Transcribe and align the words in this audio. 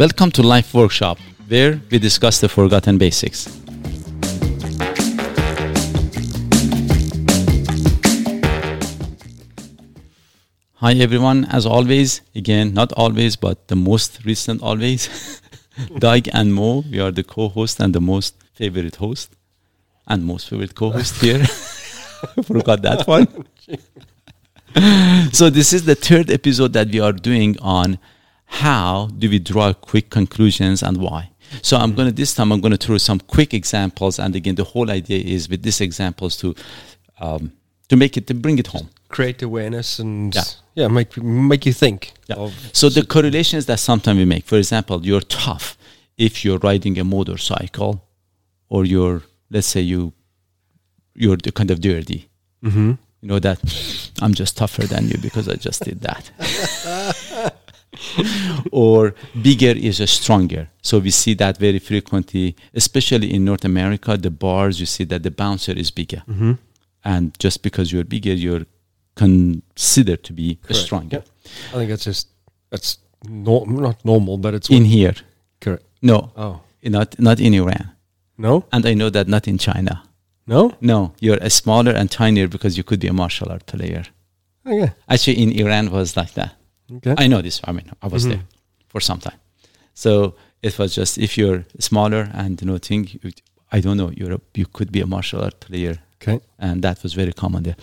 Welcome 0.00 0.30
to 0.30 0.42
Life 0.42 0.72
Workshop, 0.72 1.18
where 1.46 1.78
we 1.90 1.98
discuss 1.98 2.40
the 2.40 2.48
forgotten 2.48 2.96
basics. 2.96 3.44
Hi 10.76 10.94
everyone, 10.94 11.44
as 11.50 11.66
always, 11.66 12.22
again, 12.34 12.72
not 12.72 12.94
always, 12.94 13.36
but 13.36 13.68
the 13.68 13.76
most 13.76 14.24
recent 14.24 14.62
always, 14.62 15.42
Doug 15.98 16.28
and 16.32 16.54
Mo, 16.54 16.82
we 16.90 16.98
are 16.98 17.10
the 17.10 17.22
co-host 17.22 17.78
and 17.78 17.94
the 17.94 18.00
most 18.00 18.36
favorite 18.54 18.96
host 18.96 19.36
and 20.06 20.24
most 20.24 20.48
favorite 20.48 20.74
co-host 20.74 21.20
here. 21.20 21.44
Forgot 22.44 22.80
that 22.80 23.06
one. 23.06 23.28
so 25.34 25.50
this 25.50 25.74
is 25.74 25.84
the 25.84 25.94
third 25.94 26.30
episode 26.30 26.72
that 26.72 26.88
we 26.88 27.00
are 27.00 27.12
doing 27.12 27.58
on 27.60 27.98
how 28.50 29.08
do 29.18 29.28
we 29.30 29.38
draw 29.38 29.72
quick 29.72 30.10
conclusions 30.10 30.82
and 30.82 30.96
why. 30.98 31.30
So 31.62 31.76
I'm 31.76 31.94
going 31.94 32.08
to 32.08 32.14
this 32.14 32.34
time 32.34 32.52
I'm 32.52 32.60
going 32.60 32.76
to 32.76 32.84
throw 32.86 32.98
some 32.98 33.20
quick 33.20 33.54
examples, 33.54 34.18
and 34.18 34.34
again 34.36 34.54
the 34.56 34.64
whole 34.64 34.90
idea 34.90 35.18
is 35.36 35.48
with 35.48 35.62
these 35.62 35.80
examples 35.80 36.36
to 36.38 36.54
um, 37.20 37.52
to 37.88 37.96
make 37.96 38.16
it 38.16 38.26
to 38.28 38.34
bring 38.34 38.58
it 38.58 38.68
home. 38.68 38.88
create 39.08 39.42
awareness 39.42 39.98
and 39.98 40.34
Yeah. 40.34 40.44
yeah, 40.74 40.88
make 40.88 41.16
make 41.22 41.66
you 41.66 41.72
think. 41.74 42.12
Yeah. 42.28 42.50
So 42.72 42.88
the 42.88 43.04
correlations 43.04 43.64
that 43.66 43.80
sometimes 43.80 44.18
we 44.18 44.24
make, 44.24 44.44
for 44.46 44.58
example, 44.58 44.96
you're 45.08 45.26
tough 45.44 45.76
if 46.16 46.44
you're 46.44 46.58
riding 46.70 46.98
a 46.98 47.04
motorcycle, 47.04 47.92
or 48.68 48.84
you're 48.84 49.22
let's 49.50 49.66
say 49.66 49.80
you 49.80 50.12
you're 51.14 51.36
the 51.46 51.50
kind 51.52 51.70
of 51.70 51.78
dirty. 51.80 52.20
Mhm. 52.62 52.98
You 53.22 53.28
know 53.28 53.40
that 53.40 53.58
I'm 54.22 54.34
just 54.34 54.56
tougher 54.56 54.86
than 54.86 55.08
you 55.08 55.18
because 55.20 55.46
I 55.48 55.56
just 55.68 55.82
did 55.84 56.00
that. 56.08 56.30
or 58.72 59.14
bigger 59.42 59.74
is 59.88 60.00
a 60.00 60.06
stronger. 60.06 60.68
So 60.82 60.98
we 60.98 61.10
see 61.10 61.34
that 61.34 61.58
very 61.58 61.78
frequently, 61.78 62.56
especially 62.74 63.32
in 63.34 63.44
North 63.44 63.64
America. 63.64 64.16
The 64.16 64.30
bars 64.30 64.80
you 64.80 64.86
see 64.86 65.04
that 65.04 65.22
the 65.22 65.30
bouncer 65.30 65.72
is 65.72 65.90
bigger, 65.90 66.22
Mhm. 66.28 66.58
and 67.04 67.32
just 67.38 67.62
because 67.62 67.92
you're 67.92 68.04
bigger, 68.04 68.32
you're 68.34 68.66
considered 69.24 70.22
to 70.24 70.32
be 70.32 70.56
Correct. 70.62 70.80
stronger. 70.84 71.22
I 71.70 71.76
think 71.78 71.90
that's 71.90 72.04
just 72.04 72.28
that's 72.70 72.98
nor- 73.28 73.66
not 73.66 74.04
normal, 74.04 74.38
but 74.38 74.54
it's 74.54 74.70
In 74.70 74.84
here, 74.84 75.14
correct. 75.60 75.84
no, 76.02 76.30
Oh 76.36 76.60
not 76.82 77.18
not 77.18 77.38
in 77.40 77.52
Iran, 77.54 77.90
no, 78.38 78.64
and 78.72 78.86
I 78.86 78.94
know 78.94 79.10
that 79.10 79.26
not 79.28 79.46
in 79.48 79.58
China. 79.58 80.02
no. 80.46 80.72
No, 80.80 81.12
you're 81.20 81.38
a 81.42 81.50
smaller 81.50 81.92
and 81.92 82.10
tinier 82.10 82.48
because 82.48 82.76
you 82.78 82.84
could 82.84 83.00
be 83.00 83.08
a 83.08 83.12
martial 83.12 83.48
art 83.50 83.66
player. 83.66 84.04
Oh, 84.66 84.74
yeah. 84.76 84.90
Actually, 85.08 85.38
in 85.42 85.50
Iran 85.52 85.90
was 85.90 86.16
like 86.16 86.32
that. 86.34 86.52
Okay. 86.96 87.14
I 87.24 87.28
know 87.28 87.42
this. 87.42 87.60
I 87.64 87.72
mean, 87.72 87.90
I 88.02 88.08
was 88.08 88.24
Mhm. 88.24 88.28
there 88.30 88.42
for 88.88 89.00
some 89.00 89.20
time. 89.20 89.38
So 89.94 90.34
it 90.62 90.78
was 90.78 90.94
just 90.94 91.18
if 91.18 91.36
you're 91.38 91.64
smaller 91.78 92.30
and 92.34 92.60
you 92.60 92.66
know, 92.66 92.78
think 92.78 93.18
I 93.72 93.80
don't 93.80 93.96
know, 93.96 94.10
you're 94.16 94.40
you 94.54 94.66
could 94.72 94.90
be 94.90 95.00
a 95.02 95.06
martial 95.06 95.40
art 95.42 95.60
player, 95.60 95.96
okay. 96.22 96.40
and 96.58 96.82
that 96.82 97.02
was 97.02 97.14
very 97.14 97.32
common 97.32 97.62
there. 97.62 97.76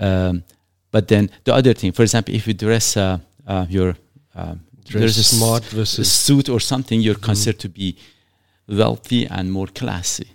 Um, 0.00 0.42
but 0.90 1.06
then 1.08 1.30
the 1.44 1.54
other 1.54 1.74
thing, 1.74 1.92
for 1.92 2.02
example, 2.02 2.34
if 2.34 2.46
you 2.46 2.54
dress 2.54 2.96
uh, 2.96 3.18
uh, 3.46 3.66
your 3.68 3.94
um, 4.34 4.60
Dress 4.84 5.00
there's 5.00 5.16
a 5.18 5.20
s- 5.20 5.36
smart 5.38 5.72
a 5.72 5.76
versus 5.76 6.10
suit 6.10 6.48
or 6.48 6.60
something, 6.60 7.00
you're 7.02 7.18
considered 7.20 7.58
to 7.60 7.68
be 7.68 7.96
wealthy 8.66 9.26
and 9.26 9.50
more 9.52 9.66
classy. 9.66 10.26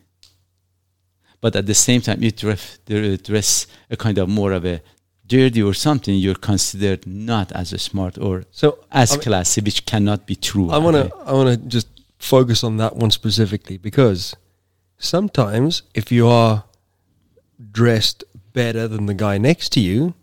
But 1.41 1.55
at 1.55 1.65
the 1.65 1.73
same 1.73 2.01
time, 2.01 2.21
you 2.23 2.31
dress, 2.31 2.77
dress 3.23 3.67
a 3.89 3.97
kind 3.97 4.17
of 4.17 4.29
more 4.29 4.51
of 4.53 4.65
a 4.65 4.79
dirty 5.27 5.61
or 5.63 5.73
something, 5.73 6.15
you're 6.15 6.35
considered 6.35 7.05
not 7.07 7.51
as 7.53 7.73
a 7.73 7.77
smart 7.79 8.17
or 8.17 8.43
so. 8.51 8.79
as 8.91 9.11
I 9.11 9.15
mean- 9.15 9.23
classy, 9.23 9.61
which 9.61 9.85
cannot 9.85 10.25
be 10.25 10.35
true. 10.35 10.69
I 10.71 10.77
want 10.77 10.95
to. 10.97 11.15
I 11.25 11.33
want 11.33 11.49
to 11.49 11.67
just 11.67 11.87
focus 12.19 12.63
on 12.63 12.77
that 12.77 12.95
one 12.95 13.11
specifically 13.11 13.77
because 13.77 14.35
sometimes 14.97 15.81
if 15.93 16.11
you 16.11 16.27
are 16.27 16.63
dressed 17.71 18.23
better 18.53 18.87
than 18.87 19.05
the 19.07 19.13
guy 19.13 19.37
next 19.37 19.69
to 19.73 19.79
you, 19.79 20.13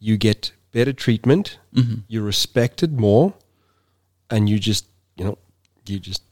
you 0.00 0.16
get 0.16 0.52
better 0.72 0.92
treatment, 0.92 1.58
Mhm. 1.74 2.02
you're 2.08 2.22
respected 2.22 2.98
more, 2.98 3.34
and 4.30 4.48
you 4.48 4.58
just 4.58 4.84
you 5.16 5.24
know 5.24 5.38
you 5.86 5.98
just 5.98 6.22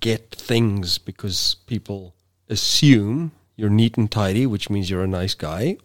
get 0.00 0.30
things 0.34 0.98
because 0.98 1.56
people 1.66 2.14
assume 2.48 3.32
you're 3.56 3.70
neat 3.70 3.96
and 3.96 4.10
tidy, 4.10 4.46
which 4.46 4.68
means 4.70 4.90
you're 4.90 5.04
a 5.04 5.08
nice 5.08 5.34
guy, 5.34 5.76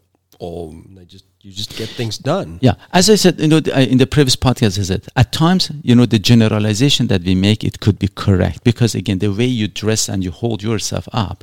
or 0.44 0.56
they 0.96 1.06
just 1.16 1.26
you 1.46 1.52
just 1.62 1.72
get 1.82 1.90
things 2.00 2.16
done. 2.34 2.50
Yeah, 2.68 2.76
as 3.00 3.06
I 3.10 3.18
said, 3.24 3.34
you 3.40 3.48
know, 3.54 3.60
the- 3.66 3.76
I- 3.82 3.88
in 3.94 3.98
the 4.04 4.08
previous 4.16 4.38
podcast, 4.48 4.74
I 4.80 4.84
said 4.92 5.02
at 5.22 5.28
times, 5.44 5.64
you 5.88 5.94
know, 5.98 6.06
the 6.16 6.20
generalization 6.32 7.08
that 7.12 7.22
we 7.28 7.36
make 7.36 7.62
it 7.70 7.76
could 7.84 7.98
be 8.06 8.10
correct 8.26 8.58
because 8.70 8.92
again, 9.02 9.20
the 9.20 9.32
way 9.40 9.50
you 9.62 9.68
dress 9.84 10.02
and 10.12 10.20
you 10.26 10.32
hold 10.42 10.60
yourself 10.70 11.06
up, 11.28 11.38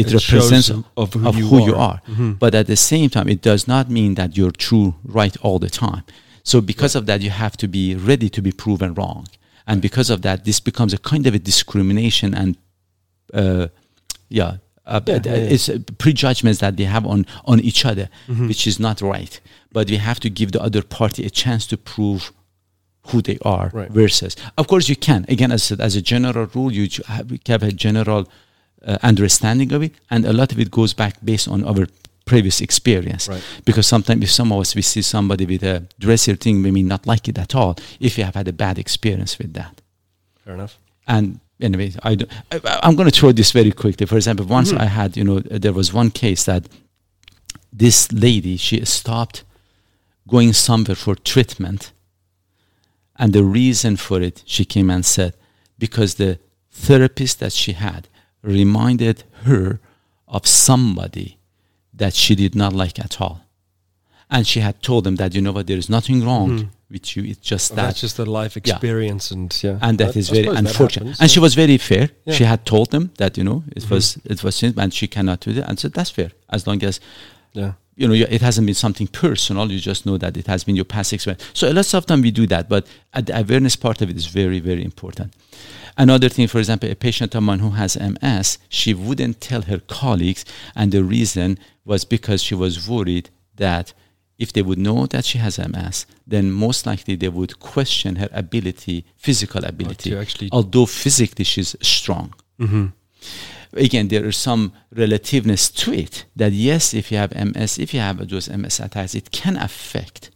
it, 0.00 0.06
It 0.06 0.12
represents 0.18 0.68
of 1.02 1.08
who 1.14 1.28
of 1.28 1.34
you 1.38 1.46
who 1.50 1.58
you 1.68 1.74
are. 1.86 1.96
are. 1.98 2.00
Mhm. 2.16 2.38
But 2.42 2.52
at 2.60 2.66
the 2.72 2.76
same 2.92 3.08
time, 3.14 3.28
it 3.36 3.40
does 3.50 3.62
not 3.74 3.84
mean 3.98 4.10
that 4.20 4.30
you're 4.36 4.56
true 4.68 4.88
right 5.18 5.36
all 5.44 5.58
the 5.66 5.70
time. 5.86 6.02
So 6.50 6.56
because 6.72 6.94
of 6.98 7.02
that, 7.08 7.18
you 7.26 7.30
have 7.44 7.54
to 7.62 7.66
be 7.78 7.84
ready 8.10 8.28
to 8.36 8.40
be 8.48 8.52
proven 8.64 8.90
wrong, 8.98 9.22
and 9.68 9.76
because 9.88 10.08
of 10.14 10.18
that, 10.26 10.38
this 10.48 10.60
becomes 10.68 10.92
a 10.98 11.00
kind 11.12 11.24
of 11.28 11.32
a 11.34 11.42
discrimination 11.50 12.28
and, 12.40 12.50
uh, 13.40 13.66
yeah. 14.38 14.52
Uh, 14.88 15.00
Yeah, 15.06 15.20
yeah, 15.24 15.34
yeah. 15.36 15.54
it's 15.54 15.68
uh, 15.68 15.78
prejudgments 15.98 16.58
that 16.60 16.76
they 16.76 16.84
have 16.86 17.06
on 17.06 17.26
on 17.44 17.60
each 17.60 17.84
other, 17.84 18.08
Mhm. 18.28 18.48
which 18.48 18.66
is 18.66 18.78
not 18.78 19.00
right. 19.00 19.40
But 19.72 19.90
we 19.90 19.98
have 19.98 20.18
to 20.20 20.30
give 20.30 20.50
the 20.52 20.62
other 20.62 20.82
party 20.82 21.24
a 21.26 21.30
chance 21.30 21.66
to 21.66 21.76
prove 21.76 22.32
who 23.12 23.20
they 23.22 23.38
are. 23.42 23.70
Right. 23.72 23.90
Versus, 23.90 24.36
of 24.56 24.66
course, 24.66 24.88
you 24.88 24.96
can. 24.96 25.24
Again, 25.28 25.52
as 25.52 25.70
a, 25.72 25.76
as 25.82 25.96
a 25.96 26.00
general 26.02 26.46
rule, 26.54 26.72
you 26.72 26.88
have, 27.06 27.30
you 27.30 27.38
have 27.48 27.62
a 27.62 27.72
general 27.72 28.22
uh, 28.86 28.96
understanding 29.02 29.72
of 29.74 29.82
it, 29.82 29.92
and 30.10 30.24
a 30.24 30.32
lot 30.32 30.52
of 30.52 30.58
it 30.58 30.70
goes 30.70 30.94
back 30.94 31.14
based 31.24 31.48
on 31.48 31.64
our 31.64 31.86
previous 32.24 32.60
experience. 32.60 33.28
Right. 33.28 33.42
Because 33.64 33.86
sometimes, 33.86 34.22
if 34.22 34.30
some 34.30 34.52
of 34.52 34.60
us 34.60 34.74
we 34.74 34.82
see 34.82 35.02
somebody 35.02 35.46
with 35.46 35.62
a 35.62 35.82
dressier 35.98 36.36
thing, 36.36 36.62
we 36.62 36.70
may 36.70 36.82
not 36.82 37.06
like 37.06 37.28
it 37.28 37.38
at 37.38 37.54
all. 37.54 37.76
If 38.00 38.16
you 38.18 38.24
have 38.24 38.34
had 38.36 38.48
a 38.48 38.52
bad 38.52 38.78
experience 38.78 39.38
with 39.38 39.52
that, 39.54 39.80
Fair 40.44 40.54
enough. 40.54 40.78
and 41.06 41.40
anyway, 41.60 41.92
I, 42.02 42.14
do, 42.14 42.26
I 42.52 42.80
I'm 42.82 42.96
going 42.96 43.10
to 43.10 43.18
throw 43.20 43.32
this 43.32 43.52
very 43.52 43.72
quickly. 43.72 44.06
For 44.06 44.16
example, 44.16 44.46
once 44.46 44.72
Mhm. 44.72 44.80
I 44.80 44.86
had, 44.86 45.16
you 45.16 45.24
know, 45.24 45.40
there 45.40 45.72
was 45.72 45.92
one 45.92 46.10
case 46.10 46.44
that 46.44 46.66
this 47.72 48.10
lady 48.12 48.56
she 48.56 48.84
stopped 48.84 49.44
going 50.26 50.52
somewhere 50.52 50.96
for 50.96 51.14
treatment, 51.14 51.92
and 53.16 53.32
the 53.32 53.44
reason 53.44 53.96
for 53.96 54.20
it, 54.20 54.42
she 54.46 54.64
came 54.64 54.90
and 54.90 55.04
said, 55.04 55.34
because 55.78 56.14
the 56.14 56.38
therapist 56.70 57.40
that 57.40 57.52
she 57.52 57.72
had 57.72 58.08
reminded 58.42 59.24
her 59.44 59.80
of 60.26 60.46
somebody 60.46 61.38
that 61.92 62.14
she 62.14 62.34
did 62.34 62.54
not 62.54 62.72
like 62.72 62.98
at 62.98 63.20
all. 63.20 63.40
And 64.30 64.46
she 64.46 64.60
had 64.60 64.82
told 64.82 65.04
them 65.04 65.16
that, 65.16 65.34
you 65.34 65.40
know 65.40 65.52
what, 65.52 65.66
there 65.66 65.78
is 65.78 65.88
nothing 65.88 66.22
wrong 66.24 66.50
Mhm. 66.50 66.68
with 66.90 67.16
you. 67.16 67.24
It's 67.24 67.40
just 67.40 67.70
Well, 67.70 67.76
that 67.76 67.82
that's 67.86 68.00
just 68.02 68.18
a 68.18 68.24
life 68.26 68.56
experience, 68.58 69.30
and 69.30 69.56
yeah, 69.62 69.78
and 69.80 69.96
that 69.98 70.14
I- 70.16 70.18
is 70.18 70.30
I 70.30 70.34
very 70.34 70.48
unfortunate. 70.48 71.06
happens, 71.06 71.20
and 71.20 71.30
she 71.30 71.40
was 71.40 71.54
very 71.54 71.78
fair. 71.78 72.10
Yeah. 72.26 72.34
She 72.34 72.44
had 72.44 72.66
told 72.66 72.90
them 72.90 73.10
that 73.16 73.38
you 73.38 73.44
know 73.44 73.64
it 73.74 73.84
Mhm. 73.84 73.90
was 73.90 74.18
it 74.24 74.42
was 74.44 74.62
and 74.62 74.92
she 74.92 75.06
cannot 75.06 75.40
do 75.40 75.52
that. 75.54 75.68
And 75.68 75.78
said 75.80 75.92
that's 75.94 76.10
fair 76.10 76.30
as 76.50 76.66
long 76.66 76.82
as 76.84 77.00
yeah, 77.54 77.72
you 77.96 78.06
know 78.06 78.14
it 78.14 78.42
hasn't 78.42 78.66
been 78.66 78.74
something 78.74 79.06
personal. 79.24 79.72
You 79.72 79.80
just 79.80 80.04
know 80.04 80.18
that 80.18 80.36
it 80.36 80.46
has 80.46 80.62
been 80.64 80.76
your 80.76 80.84
past 80.84 81.12
experience. 81.14 81.42
So 81.54 81.66
a 81.70 81.72
lot 81.72 81.92
of 81.94 82.04
time 82.04 82.20
we 82.20 82.30
do 82.30 82.46
that, 82.48 82.68
but 82.68 82.86
the 83.14 83.34
awareness 83.38 83.76
part 83.76 84.02
of 84.02 84.10
it 84.10 84.16
is 84.16 84.26
very 84.26 84.60
very 84.60 84.84
important. 84.84 85.32
Another 85.96 86.28
thing, 86.28 86.46
for 86.48 86.58
example, 86.58 86.88
a 86.90 86.94
patient 86.94 87.34
of 87.34 87.42
mine 87.42 87.58
who 87.60 87.70
has 87.70 87.96
MS, 87.96 88.58
she 88.68 88.92
wouldn't 88.94 89.40
tell 89.40 89.62
her 89.62 89.78
colleagues, 89.78 90.44
and 90.76 90.92
the 90.92 91.02
reason 91.02 91.58
was 91.84 92.04
because 92.04 92.40
she 92.42 92.54
was 92.54 92.86
worried 92.86 93.30
that 93.56 93.92
if 94.38 94.52
they 94.52 94.62
would 94.62 94.78
know 94.78 95.06
that 95.06 95.24
she 95.24 95.38
has 95.38 95.58
MS, 95.58 96.06
then 96.26 96.50
most 96.52 96.86
likely 96.86 97.16
they 97.16 97.28
would 97.28 97.58
question 97.58 98.16
her 98.16 98.28
ability, 98.32 99.04
physical 99.16 99.64
ability, 99.64 100.16
actually- 100.16 100.48
although 100.52 100.86
physically 100.86 101.44
she's 101.44 101.74
strong. 101.82 102.34
mm-hmm. 102.60 102.86
Again, 103.74 104.08
there 104.08 104.24
is 104.24 104.36
some 104.36 104.72
relativeness 104.90 105.70
to 105.70 105.92
it 105.92 106.24
that 106.34 106.52
yes, 106.52 106.94
if 106.94 107.12
you 107.12 107.18
have 107.18 107.34
MS, 107.34 107.78
if 107.78 107.92
you 107.92 108.00
have 108.00 108.26
those 108.26 108.48
MS 108.48 108.80
attacks, 108.80 109.14
it 109.14 109.30
can 109.30 109.58
affect. 109.58 110.30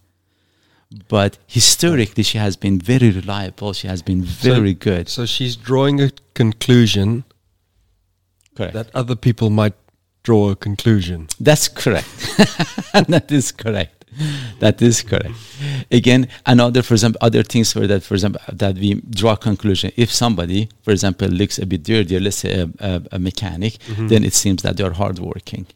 But 1.09 1.39
historically, 1.47 2.25
she 2.25 2.37
has 2.37 2.57
been 2.57 2.79
very 2.79 3.11
reliable. 3.11 3.73
She 3.73 3.89
has 3.89 4.03
been 4.03 4.23
very 4.23 4.75
good. 4.75 5.09
So 5.09 5.25
she's 5.25 5.57
drawing 5.57 6.03
a 6.03 6.11
conclusion 6.35 7.25
Correct. 8.55 8.75
that 8.75 8.91
other 8.95 9.17
people 9.17 9.49
might 9.49 9.75
draw 10.23 10.51
a 10.51 10.57
conclusion. 10.57 11.29
That's 11.41 11.69
correct. 11.69 12.09
that 13.09 13.27
is 13.31 13.53
correct. 13.53 14.05
That 14.61 14.83
is 14.83 15.03
correct. 15.03 15.33
Again, 15.91 16.29
another, 16.45 16.83
for 16.83 16.95
example, 16.95 17.19
other 17.23 17.43
things 17.43 17.73
for 17.73 17.87
that, 17.87 18.03
for 18.03 18.15
example, 18.15 18.41
that 18.53 18.77
we 18.77 18.95
draw 19.11 19.33
a 19.33 19.37
conclusion. 19.37 19.91
If 19.97 20.13
somebody, 20.13 20.69
for 20.83 20.91
example, 20.91 21.29
looks 21.29 21.59
a 21.59 21.65
bit 21.67 21.83
dirty, 21.83 22.21
let's 22.21 22.37
say 22.37 22.61
a, 22.61 22.69
a, 22.81 23.03
a 23.13 23.19
mechanic, 23.19 23.79
Mhm. 23.89 24.09
then 24.11 24.25
it 24.25 24.35
seems 24.35 24.63
that 24.63 24.77
they 24.77 24.85
are 24.85 24.93
hardworking. 24.93 25.67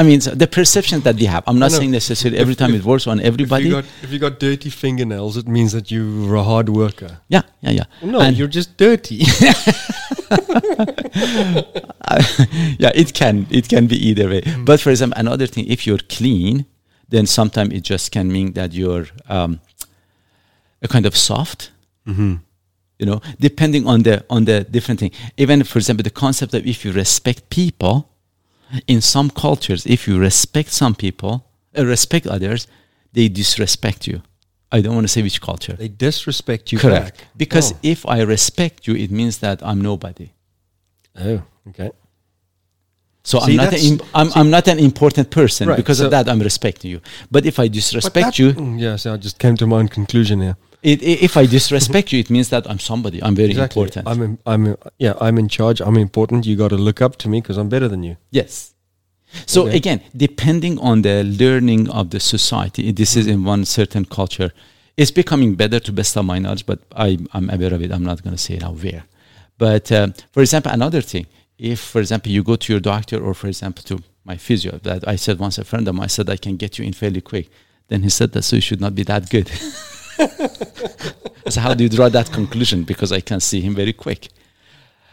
I 0.00 0.02
mean, 0.08 0.20
so 0.24 0.30
the 0.44 0.50
perception 0.58 0.98
that 1.06 1.14
they 1.20 1.26
have. 1.34 1.42
I'm 1.48 1.58
not 1.58 1.70
No, 1.70 1.76
no. 1.76 1.80
saying 1.80 1.92
necessarily 2.00 2.38
every 2.42 2.52
If- 2.52 2.58
time 2.62 2.72
if- 2.74 2.80
it 2.80 2.84
works 2.92 3.06
on 3.06 3.16
If 3.20 3.26
everybody. 3.32 3.64
you 3.66 3.72
got 3.78 3.84
if 4.04 4.10
you 4.14 4.18
got 4.26 4.34
dirty 4.48 4.70
fingernails, 4.70 5.34
it 5.42 5.46
means 5.56 5.70
that 5.76 5.86
you're 5.92 6.36
a 6.42 6.44
hard 6.52 6.68
worker. 6.82 7.10
yeah, 7.34 7.42
yeah, 7.64 7.72
yeah. 7.78 7.86
No, 8.12 8.18
And- 8.24 8.36
you're 8.38 8.54
just 8.60 8.70
dirty. 8.86 9.18
yeah, 12.78 12.90
it 12.94 13.12
can 13.14 13.46
it 13.50 13.68
can 13.68 13.86
be 13.86 13.96
either 14.08 14.28
way. 14.28 14.42
But 14.64 14.80
for 14.80 14.90
example, 14.90 15.18
another 15.18 15.46
thing, 15.46 15.66
if 15.66 15.86
you're 15.86 16.02
clean, 16.08 16.66
then 17.08 17.26
sometimes 17.26 17.72
it 17.74 17.82
just 17.82 18.10
can 18.12 18.26
mean 18.36 18.52
that 18.54 18.72
you're 18.72 19.06
um, 19.28 19.60
a 20.82 20.88
kind 20.88 21.06
of 21.06 21.16
soft. 21.16 21.70
You 22.06 23.06
know, 23.06 23.20
depending 23.38 23.86
on 23.86 24.02
the 24.02 24.24
on 24.28 24.44
the 24.44 24.64
different 24.64 25.00
thing. 25.00 25.12
Even 25.36 25.62
for 25.64 25.78
example, 25.78 26.02
the 26.02 26.10
concept 26.24 26.54
of 26.54 26.66
if 26.66 26.84
you 26.84 26.92
respect 26.92 27.48
people, 27.48 28.08
in 28.86 29.00
some 29.00 29.30
cultures, 29.30 29.86
if 29.86 30.06
you 30.06 30.18
respect 30.18 30.70
some 30.70 30.94
people, 30.94 31.46
uh, 31.76 31.84
respect 31.86 32.26
others, 32.26 32.66
they 33.12 33.28
disrespect 33.28 34.06
you. 34.06 34.22
I 34.72 34.80
don't 34.80 34.94
want 34.94 35.04
to 35.04 35.08
say 35.08 35.22
which 35.22 35.40
culture. 35.40 35.72
they 35.72 35.88
disrespect 35.88 36.70
you 36.72 36.78
Correct. 36.78 37.18
back. 37.18 37.26
Because 37.36 37.72
oh. 37.72 37.78
if 37.82 38.06
I 38.06 38.20
respect 38.22 38.86
you, 38.86 38.94
it 38.94 39.10
means 39.10 39.38
that 39.38 39.62
I'm 39.62 39.80
nobody. 39.80 40.30
oh, 41.18 41.42
okay. 41.68 41.90
So 43.22 43.38
See, 43.40 43.52
I'm 43.52 43.56
not 43.56 43.72
an, 43.74 43.80
im- 43.80 44.00
I'm, 44.14 44.30
I'm 44.34 44.50
not 44.50 44.66
an 44.68 44.78
important 44.78 45.30
person 45.30 45.68
Right, 45.68 45.76
because 45.76 45.98
so- 45.98 46.06
of 46.06 46.10
that. 46.12 46.28
I'm 46.28 46.40
respecting 46.40 46.90
you. 46.90 47.00
But 47.30 47.44
if 47.44 47.58
I 47.58 47.68
disrespect 47.68 48.24
that- 48.26 48.38
you, 48.38 48.76
yeah. 48.78 48.96
So 48.96 49.12
I 49.14 49.16
just 49.18 49.38
came 49.38 49.56
to 49.56 49.66
my 49.66 49.76
own 49.76 49.88
conclusion 49.88 50.40
here. 50.40 50.56
It, 50.82 51.02
if 51.02 51.36
I 51.36 51.46
disrespect 51.46 52.12
you, 52.12 52.18
it 52.20 52.30
means 52.30 52.48
that 52.50 52.68
I'm 52.70 52.78
somebody. 52.78 53.22
I'm 53.22 53.34
very 53.34 53.50
Exactly. 53.50 53.82
important. 53.82 54.08
I'm, 54.08 54.22
in, 54.22 54.38
I'm, 54.46 54.66
in, 54.66 54.76
yeah, 54.98 55.14
I'm 55.20 55.38
in 55.38 55.48
charge. 55.48 55.80
I'm 55.80 55.96
important. 55.96 56.46
You 56.46 56.56
got 56.56 56.68
to 56.68 56.76
look 56.76 57.00
up 57.02 57.16
to 57.16 57.28
me 57.28 57.40
because 57.40 57.58
I'm 57.58 57.68
better 57.68 57.88
than 57.88 58.02
you. 58.02 58.16
yes. 58.30 58.74
So 59.46 59.66
Okay. 59.68 59.76
again, 59.76 60.00
depending 60.16 60.76
on 60.80 61.02
the 61.02 61.22
learning 61.22 61.88
of 61.88 62.10
the 62.10 62.18
society, 62.18 62.90
this 62.90 63.14
is 63.16 63.28
in 63.28 63.44
one 63.44 63.64
certain 63.64 64.04
culture. 64.04 64.50
It's 64.96 65.12
becoming 65.12 65.54
better 65.54 65.78
to 65.78 65.92
best 65.92 66.16
of 66.16 66.24
my 66.24 66.40
knowledge, 66.40 66.66
but 66.66 66.80
I, 66.96 67.16
I'm 67.32 67.48
aware 67.48 67.72
of 67.72 67.80
it. 67.80 67.92
I'm 67.92 68.02
not 68.04 68.24
going 68.24 68.34
to 68.34 68.42
say 68.42 68.56
now 68.58 68.72
where. 68.72 69.04
But 69.56 69.92
um, 69.92 70.14
for 70.32 70.40
example, 70.40 70.72
another 70.72 71.00
thing, 71.00 71.26
if 71.58 71.78
for 71.78 72.00
example 72.00 72.32
you 72.32 72.42
go 72.42 72.56
to 72.56 72.72
your 72.72 72.80
doctor 72.80 73.22
or 73.22 73.32
for 73.34 73.46
example 73.46 73.84
to 73.84 74.02
my 74.24 74.36
physio, 74.36 74.78
that 74.82 75.06
I 75.06 75.14
said 75.14 75.38
once 75.38 75.58
a 75.58 75.64
friend 75.64 75.86
of 75.86 75.94
mine 75.94 76.08
said 76.08 76.28
I 76.28 76.36
can 76.36 76.56
get 76.56 76.78
you 76.78 76.84
in 76.84 76.92
fairly 76.92 77.20
quick. 77.20 77.48
Then 77.86 78.02
he 78.02 78.08
said 78.10 78.32
that 78.32 78.42
so 78.42 78.56
you 78.56 78.62
should 78.62 78.80
not 78.80 78.94
be 78.96 79.04
that 79.04 79.30
good. 79.30 79.48
so 81.48 81.60
how 81.60 81.74
do 81.74 81.84
you 81.84 81.90
draw 81.90 82.08
that 82.08 82.30
conclusion? 82.32 82.84
Because 82.84 83.12
I 83.12 83.20
can 83.20 83.40
see 83.40 83.60
him 83.60 83.74
very 83.74 83.92
quick. 83.92 84.28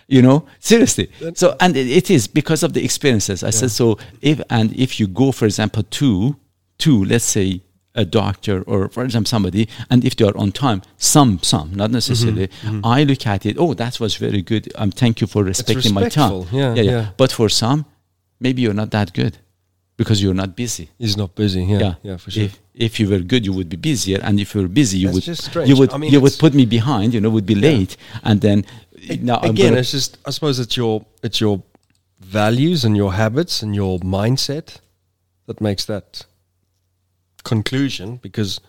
You 0.07 0.21
know, 0.21 0.45
seriously. 0.59 1.11
So 1.35 1.55
and 1.59 1.75
it, 1.75 2.09
is 2.09 2.27
because 2.27 2.63
of 2.63 2.73
the 2.73 2.83
experiences. 2.83 3.43
I 3.43 3.49
said 3.49 3.71
so. 3.71 3.97
If 4.21 4.41
and 4.49 4.73
if 4.73 4.99
you 5.01 5.07
go, 5.07 5.33
for 5.33 5.45
example, 5.45 5.83
to 5.83 6.37
to 6.79 7.03
let's 7.03 7.25
say 7.25 7.61
a 7.93 8.05
doctor 8.05 8.61
or 8.63 8.87
for 8.87 9.03
example 9.03 9.27
somebody, 9.27 9.67
and 9.89 10.05
if 10.05 10.15
they 10.15 10.25
are 10.25 10.37
on 10.37 10.53
time, 10.53 10.81
some 10.95 11.39
some 11.41 11.75
not 11.75 11.91
necessarily. 11.91 12.49
I 12.85 13.03
look 13.03 13.27
at 13.27 13.45
it. 13.45 13.57
Oh, 13.59 13.73
that 13.73 13.99
was 13.99 14.15
very 14.15 14.41
good. 14.41 14.71
Um, 14.75 14.91
thank 14.91 15.19
you 15.19 15.27
for 15.27 15.43
respecting 15.43 15.93
my 15.93 16.07
time. 16.07 16.31
respectful. 16.31 16.57
Yeah, 16.57 16.73
yeah. 16.75 17.09
But 17.17 17.33
for 17.33 17.49
some, 17.49 17.85
maybe 18.39 18.61
you're 18.61 18.73
not 18.73 18.91
that 18.91 19.11
good 19.11 19.39
because 19.97 20.21
you're 20.21 20.35
not 20.35 20.55
busy. 20.55 20.89
He's 20.99 21.17
not 21.17 21.35
busy. 21.35 21.63
Yeah, 21.63 21.95
yeah, 22.03 22.17
for 22.17 22.31
sure. 22.31 22.43
If 22.43 22.59
if 22.73 22.99
you 22.99 23.09
were 23.09 23.19
good, 23.19 23.45
you 23.45 23.53
would 23.53 23.67
be 23.67 23.75
busier, 23.77 24.19
and 24.21 24.39
if 24.39 24.53
you 24.53 24.61
were 24.61 24.67
busy, 24.67 24.99
you 24.99 25.11
That's 25.11 25.55
would 25.55 25.67
you 25.67 25.75
would 25.75 25.91
I 25.91 25.97
mean, 25.97 26.13
you 26.13 26.21
would 26.21 26.37
put 26.37 26.53
me 26.53 26.65
behind. 26.65 27.13
You 27.13 27.19
know, 27.21 27.31
would 27.31 27.47
be 27.47 27.55
late, 27.55 27.97
and 28.23 28.39
then 28.39 28.65
now 29.21 29.39
I'm 29.41 29.49
Again, 29.51 29.75
it's 29.75 29.91
just 29.91 30.19
I 30.25 30.29
suppose 30.29 30.59
it's 30.59 30.77
your 30.77 31.03
it's 31.23 31.41
your 31.41 31.63
values 32.19 32.85
and 32.85 32.95
your 32.95 33.13
habits 33.13 33.63
and 33.63 33.75
your 33.75 33.99
mindset 33.99 34.79
that 35.47 35.59
makes 35.59 35.85
that 35.85 36.25
conclusion. 37.43 38.17
Because 38.17 38.61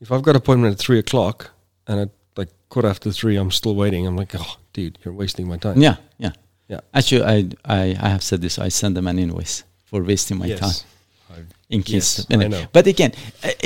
if 0.00 0.10
I've 0.10 0.22
got 0.22 0.30
an 0.30 0.36
appointment 0.36 0.72
at 0.72 0.78
three 0.78 0.98
o'clock 0.98 1.50
and 1.86 2.00
at 2.00 2.10
like 2.36 2.48
quarter 2.70 2.88
after 2.88 3.12
three, 3.12 3.36
I'm 3.36 3.50
still 3.50 3.74
waiting. 3.74 4.06
I'm 4.06 4.16
like, 4.16 4.34
oh, 4.34 4.56
dude, 4.72 4.98
you're 5.04 5.14
wasting 5.14 5.46
my 5.46 5.58
time. 5.58 5.80
yeah, 5.80 5.96
yeah. 6.18 6.32
Yeah. 6.68 6.80
Actually, 6.94 7.24
I, 7.24 7.36
I 7.66 7.82
I 8.00 8.08
have 8.08 8.22
said 8.22 8.40
this. 8.40 8.58
I 8.58 8.68
send 8.68 8.96
them 8.96 9.06
an 9.06 9.18
invoice 9.18 9.64
for 9.92 10.02
wasting 10.02 10.38
my 10.38 10.48
time. 10.48 10.70
Yes. 10.70 10.84
I- 11.30 11.34
in 11.76 11.82
case. 11.82 12.18
Yes, 12.18 12.26
anyway. 12.30 12.44
I 12.46 12.48
know. 12.48 12.66
But 12.72 12.86
again, 12.86 13.12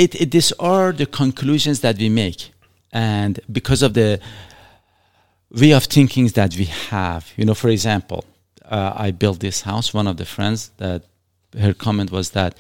it, 0.03 0.13
it, 0.23 0.31
these 0.31 0.53
are 0.75 0.93
the 0.93 1.07
conclusions 1.07 1.81
that 1.81 1.97
we 1.99 2.09
make, 2.09 2.41
and 2.93 3.41
because 3.59 3.83
of 3.83 3.95
the 3.95 4.21
way 5.51 5.73
of 5.73 5.85
thinking 5.85 6.27
that 6.39 6.55
we 6.57 6.67
have, 6.91 7.23
you 7.37 7.45
know, 7.45 7.55
for 7.55 7.69
example, 7.69 8.25
uh, 8.65 8.93
I 9.07 9.11
built 9.13 9.39
this 9.41 9.63
house. 9.63 9.93
One 9.95 10.07
of 10.07 10.17
the 10.17 10.25
friends 10.25 10.71
that 10.79 11.03
her 11.59 11.75
comment 11.75 12.11
was 12.11 12.31
that 12.31 12.57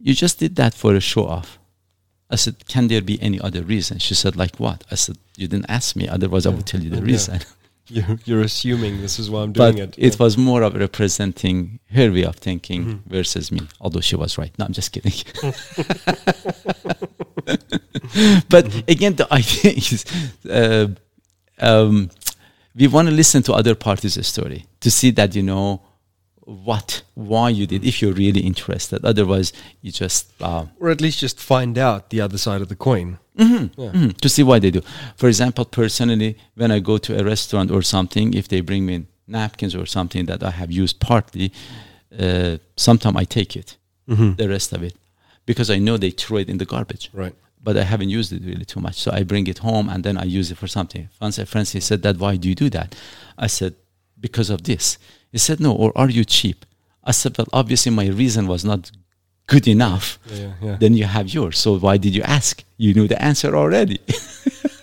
you 0.00 0.14
just 0.14 0.38
did 0.38 0.54
that 0.56 0.74
for 0.74 0.94
a 0.94 1.00
show 1.00 1.26
off. 1.26 1.58
I 2.30 2.36
said, 2.36 2.54
can 2.68 2.88
there 2.88 3.00
be 3.00 3.16
any 3.22 3.40
other 3.40 3.62
reason? 3.62 3.98
She 3.98 4.14
said, 4.14 4.36
like 4.36 4.56
what? 4.60 4.84
I 4.92 4.96
said, 4.96 5.16
you 5.36 5.48
didn't 5.48 5.70
ask 5.70 5.96
me. 5.96 6.06
Otherwise, 6.06 6.44
I 6.46 6.50
would 6.50 6.66
tell 6.66 6.82
you 6.82 6.90
the 6.90 6.96
Yeah. 6.98 7.12
reason. 7.12 7.40
You're, 7.90 8.18
you're 8.26 8.40
assuming 8.42 9.00
this 9.00 9.18
is 9.18 9.30
why 9.30 9.42
I'm 9.42 9.52
but 9.52 9.72
doing 9.72 9.88
it. 9.88 9.94
it 9.98 10.12
Yeah. 10.14 10.24
was 10.24 10.36
more 10.36 10.62
of 10.62 10.74
representing 10.74 11.78
her 11.92 12.10
way 12.12 12.24
of 12.24 12.36
thinking 12.36 12.84
Mm-hmm. 12.84 13.10
versus 13.10 13.50
me 13.50 13.60
although 13.80 14.00
she 14.02 14.16
was 14.16 14.36
right 14.38 14.52
no 14.58 14.64
i'm 14.66 14.72
just 14.72 14.92
kidding 14.92 15.12
but 18.48 18.64
Mm-hmm. 18.64 18.80
again 18.88 19.14
the 19.16 19.26
idea 19.32 19.72
is 19.72 20.04
uh, 20.50 20.88
um, 21.60 22.10
we 22.74 22.86
want 22.86 23.08
to 23.08 23.14
listen 23.14 23.42
to 23.44 23.52
other 23.52 23.74
parties' 23.74 24.24
story 24.26 24.66
to 24.80 24.90
see 24.90 25.10
that 25.12 25.34
you 25.34 25.42
know 25.42 25.80
what 26.48 27.02
why 27.14 27.50
you 27.50 27.66
did 27.66 27.84
if 27.84 28.00
you're 28.00 28.14
really 28.24 28.40
interested 28.40 29.04
otherwise 29.04 29.52
you 29.82 29.92
just 29.92 30.32
uh, 30.40 30.64
or 30.80 30.88
at 30.88 31.00
least 31.00 31.18
just 31.20 31.38
find 31.38 31.76
out 31.76 32.08
the 32.08 32.20
other 32.22 32.38
side 32.38 32.62
of 32.62 32.68
the 32.68 32.76
coin. 32.76 33.18
Mhm, 33.38 33.70
Yeah. 33.76 33.92
mhm, 33.92 34.16
to 34.22 34.28
see 34.28 34.42
why 34.42 34.58
they 34.58 34.70
do. 34.70 34.80
For 35.16 35.28
example, 35.28 35.64
personally, 35.64 36.36
when 36.56 36.70
I 36.72 36.80
go 36.80 36.98
to 36.98 37.12
a 37.20 37.22
restaurant 37.22 37.70
or 37.70 37.82
something, 37.82 38.34
if 38.34 38.48
they 38.48 38.60
bring 38.62 38.84
me 38.86 39.04
napkins 39.26 39.74
or 39.76 39.86
something 39.86 40.26
that 40.26 40.42
I 40.42 40.50
have 40.50 40.72
used 40.72 40.98
partly, 40.98 41.52
uh, 42.18 42.56
sometimes 42.76 43.16
I 43.16 43.24
take 43.24 43.54
it, 43.56 43.76
Mm-hmm. 44.08 44.34
the 44.36 44.48
rest 44.48 44.72
of 44.72 44.82
it, 44.82 44.94
because 45.46 45.68
I 45.70 45.78
know 45.78 45.98
they 45.98 46.10
throw 46.10 46.38
it 46.38 46.48
in 46.48 46.58
the 46.58 46.64
garbage. 46.64 47.10
Right. 47.12 47.34
But 47.62 47.76
I 47.76 47.82
haven't 47.84 48.08
used 48.08 48.32
it 48.32 48.42
really 48.42 48.64
too 48.64 48.80
much, 48.80 48.96
so 48.96 49.10
I 49.12 49.22
bring 49.22 49.46
it 49.48 49.58
home 49.58 49.88
and 49.92 50.02
then 50.02 50.16
I 50.16 50.24
use 50.38 50.50
it 50.50 50.56
for 50.58 50.66
something. 50.68 51.08
Once 51.20 51.38
a 51.38 51.44
friend 51.46 51.66
said 51.68 52.02
that, 52.02 52.16
why 52.16 52.36
do 52.38 52.48
you 52.48 52.54
do 52.54 52.70
that? 52.70 52.94
I 53.36 53.48
said 53.48 53.74
because 54.18 54.48
of 54.50 54.62
this. 54.62 54.98
He 55.32 55.38
said 55.38 55.60
no, 55.60 55.72
or 55.72 55.92
are 55.96 56.10
you 56.10 56.24
cheap? 56.24 56.64
I 57.04 57.12
said 57.12 57.36
well, 57.38 57.46
obviously 57.52 57.92
my 57.92 58.06
reason 58.06 58.46
was 58.46 58.64
not 58.64 58.90
good 59.46 59.66
enough 59.66 60.18
Yeah, 60.26 60.52
yeah, 60.62 60.76
then 60.78 60.94
you 60.94 61.04
have 61.04 61.28
yours. 61.32 61.58
So 61.58 61.78
why 61.78 61.96
did 61.96 62.14
you 62.14 62.22
ask? 62.22 62.62
You 62.76 62.94
knew 62.94 63.08
the 63.08 63.20
answer 63.22 63.56
already. 63.56 63.98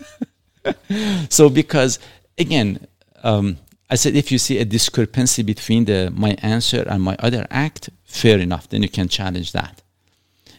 so 1.29 1.49
because 1.49 1.99
again, 2.37 2.87
um, 3.23 3.57
I 3.89 3.95
said 3.95 4.15
if 4.15 4.31
you 4.31 4.39
see 4.39 4.57
a 4.57 4.65
discrepancy 4.65 5.43
between 5.43 5.85
the 5.85 6.11
my 6.13 6.35
answer 6.41 6.83
and 6.87 7.03
my 7.03 7.15
other 7.19 7.45
act, 7.51 7.89
fair 8.03 8.39
enough. 8.39 8.67
Then 8.69 8.81
you 8.81 8.89
can 8.89 9.07
challenge 9.07 9.51
that. 9.51 9.81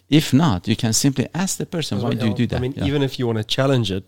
If 0.09 0.33
not, 0.33 0.69
you 0.69 0.77
can 0.77 0.93
simply 0.93 1.27
ask 1.35 1.59
the 1.59 1.67
person, 1.67 2.01
why 2.01 2.15
do 2.15 2.29
you 2.29 2.35
do 2.35 2.47
that? 2.47 2.57
I 2.57 2.61
mean, 2.61 2.75
yeah. 2.77 2.85
even 2.85 3.03
if 3.03 3.19
you 3.19 3.27
want 3.27 3.39
to 3.39 3.45
challenge 3.45 3.91
it, 3.91 4.05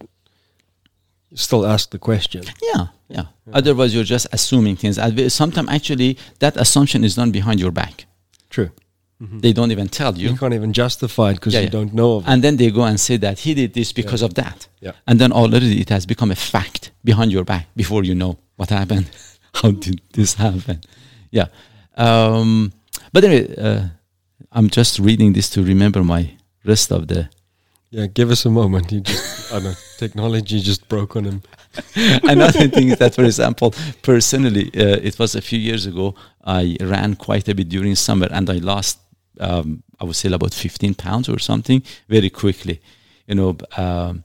you 1.30 1.36
still 1.36 1.66
ask 1.66 1.90
the 1.90 1.98
question. 1.98 2.42
yeah, 2.74 2.86
yeah. 3.08 3.24
Otherwise, 3.52 3.94
you're 3.94 4.04
just 4.16 4.26
assuming 4.32 4.76
things. 4.76 4.98
Sometimes 5.32 5.68
actually 5.70 6.16
that 6.38 6.56
assumption 6.56 7.04
is 7.04 7.14
done 7.16 7.30
behind 7.30 7.60
your 7.60 7.70
back. 7.72 8.06
True. 8.50 8.70
They 9.20 9.52
don't 9.52 9.72
even 9.72 9.88
tell 9.88 10.16
you. 10.16 10.28
You 10.30 10.36
can't 10.36 10.54
even 10.54 10.72
justify 10.72 11.30
it 11.30 11.34
because 11.34 11.52
Yeah, 11.52 11.60
you 11.60 11.66
yeah. 11.66 11.70
don't 11.78 11.92
know 11.92 12.16
of 12.16 12.22
it. 12.24 12.30
and 12.30 12.40
then 12.44 12.56
they 12.56 12.70
go 12.70 12.84
and 12.84 13.00
say 13.00 13.16
that 13.18 13.40
he 13.40 13.52
did 13.52 13.74
this 13.74 13.92
because 13.92 14.22
of 14.22 14.34
that. 14.34 14.68
Yeah. 14.80 14.92
And 15.08 15.18
then 15.20 15.32
already 15.32 15.80
it 15.80 15.88
has 15.88 16.06
become 16.06 16.30
a 16.30 16.36
fact 16.36 16.92
behind 17.02 17.32
your 17.32 17.44
back 17.44 17.66
before 17.74 18.04
you 18.04 18.14
know 18.14 18.38
what 18.56 18.70
happened. 18.70 19.06
How 19.54 19.72
did 19.72 20.00
this 20.12 20.34
happen? 20.34 20.82
Yeah. 21.32 21.46
Um, 21.96 22.72
but 23.12 23.24
anyway, 23.24 23.54
uh, 23.56 23.88
I'm 24.52 24.70
just 24.70 25.00
reading 25.00 25.32
this 25.32 25.50
to 25.50 25.62
remember 25.64 26.04
my 26.04 26.30
rest 26.64 26.92
of 26.92 27.08
the. 27.08 27.28
Yeah, 27.90 28.06
give 28.06 28.30
us 28.30 28.44
a 28.44 28.50
moment. 28.50 28.92
You 28.92 29.00
just, 29.00 29.50
I 29.50 29.54
don't 29.54 29.64
know, 29.64 29.74
technology 29.96 30.60
just 30.60 30.88
broke 30.88 31.16
on 31.16 31.24
him. 31.24 31.42
Another 32.22 32.68
thing 32.68 32.90
is 32.90 32.98
that, 32.98 33.14
for 33.14 33.24
example, 33.24 33.74
personally, 34.02 34.66
uh, 34.76 34.98
it 35.02 35.18
was 35.18 35.34
a 35.34 35.40
few 35.40 35.58
years 35.58 35.86
ago. 35.86 36.14
I 36.44 36.76
ran 36.80 37.14
quite 37.16 37.48
a 37.48 37.54
bit 37.54 37.68
during 37.70 37.94
summer, 37.94 38.28
and 38.30 38.50
I 38.50 38.54
lost, 38.58 38.98
um, 39.40 39.82
I 39.98 40.04
would 40.04 40.16
say, 40.16 40.30
about 40.30 40.52
15 40.52 40.94
pounds 40.94 41.28
or 41.30 41.38
something 41.38 41.82
very 42.08 42.28
quickly. 42.28 42.80
You 43.26 43.36
know, 43.36 43.56
um, 43.76 44.24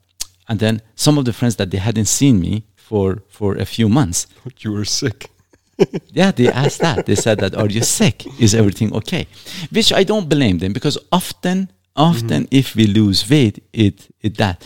and 0.50 0.60
then 0.60 0.82
some 0.96 1.18
of 1.18 1.24
the 1.26 1.34
friends 1.34 1.56
that 1.56 1.72
they 1.72 1.78
hadn't 1.78 2.06
seen 2.06 2.40
me 2.40 2.66
for 2.76 3.24
for 3.30 3.56
a 3.56 3.66
few 3.66 3.88
months, 3.88 4.28
You 4.60 4.74
were 4.74 4.86
sick. 4.86 5.30
yeah, 6.12 6.32
they 6.32 6.50
asked 6.50 6.82
that. 6.82 7.06
They 7.06 7.16
said 7.16 7.40
that, 7.40 7.56
"Are 7.56 7.70
you 7.70 7.82
sick? 7.82 8.26
Is 8.40 8.54
everything 8.54 8.94
okay?" 8.94 9.26
Which 9.72 9.92
I 9.94 10.04
don't 10.04 10.28
blame 10.30 10.60
them 10.60 10.74
because 10.74 10.98
often, 11.12 11.70
often, 11.96 12.44
mm-hmm. 12.44 12.56
if 12.62 12.76
we 12.76 12.88
lose 12.88 13.30
weight, 13.30 13.64
it 13.74 14.08
it 14.22 14.38
that. 14.38 14.66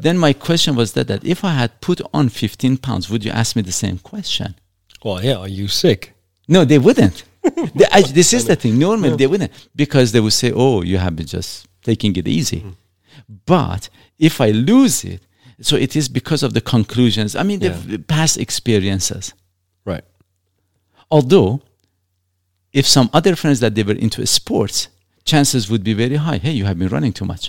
Then 0.00 0.18
my 0.18 0.32
question 0.32 0.76
was 0.76 0.92
that 0.92 1.08
that 1.08 1.24
if 1.24 1.44
I 1.44 1.52
had 1.54 1.80
put 1.80 2.00
on 2.14 2.28
15 2.28 2.76
pounds, 2.76 3.10
would 3.10 3.24
you 3.24 3.32
ask 3.32 3.56
me 3.56 3.62
the 3.62 3.72
same 3.72 3.98
question? 3.98 4.54
Well, 5.02 5.22
yeah, 5.24 5.36
are 5.36 5.48
you 5.48 5.66
sick? 5.68 6.14
No, 6.46 6.64
they 6.64 6.78
wouldn't. 6.78 7.24
They- 7.74 7.86
I- 7.90 8.02
this 8.02 8.32
is 8.32 8.44
the 8.44 8.56
thing. 8.56 8.78
Normally 8.78 9.16
they 9.16 9.26
wouldn't 9.26 9.52
because 9.74 10.12
they 10.12 10.20
would 10.20 10.32
say, 10.34 10.52
"Oh, 10.54 10.82
you 10.82 10.98
have 10.98 11.16
been 11.16 11.26
just 11.26 11.66
taking 11.82 12.14
it 12.16 12.28
easy." 12.28 12.60
Mm-hmm. 12.60 13.34
But 13.46 13.88
if 14.18 14.40
I 14.40 14.50
lose 14.50 15.04
it, 15.04 15.22
so 15.60 15.76
it 15.76 15.96
is 15.96 16.08
because 16.08 16.42
of 16.42 16.52
the 16.54 16.60
conclusions. 16.60 17.34
I 17.34 17.42
mean, 17.42 17.58
the 17.60 17.68
Yeah. 17.68 17.76
v- 17.78 17.98
past 17.98 18.36
experiences. 18.38 19.34
Right. 19.84 20.04
Although, 21.10 21.62
if 22.72 22.86
some 22.86 23.08
other 23.12 23.34
friends 23.34 23.60
that 23.60 23.74
they 23.74 23.82
were 23.82 23.94
into 23.94 24.24
sports, 24.26 24.88
chances 25.32 25.62
would 25.70 25.82
be 25.90 25.94
very 26.04 26.16
high. 26.26 26.38
Hey, 26.46 26.52
you 26.58 26.64
have 26.70 26.78
been 26.82 26.88
running 26.96 27.12
too 27.12 27.26
much, 27.32 27.44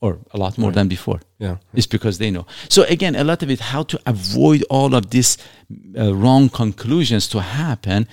or 0.00 0.12
a 0.34 0.38
lot 0.44 0.52
more 0.58 0.70
Right. 0.70 0.78
than 0.78 0.88
before. 0.88 1.20
Yeah. 1.38 1.56
It's 1.78 1.86
because 1.96 2.16
they 2.18 2.30
know. 2.30 2.44
So 2.68 2.80
again, 2.96 3.14
a 3.16 3.24
lot 3.30 3.42
of 3.42 3.48
it, 3.54 3.60
how 3.60 3.82
to 3.92 3.96
avoid 4.06 4.60
all 4.70 4.94
of 4.94 5.04
these 5.14 5.32
uh, 5.98 6.14
wrong 6.22 6.48
conclusions 6.50 7.28
to 7.28 7.38
happen, 7.40 8.06